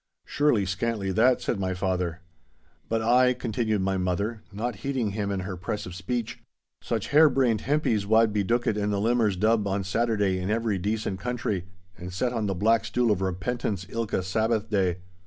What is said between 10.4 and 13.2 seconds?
every decent country, and set on the black stool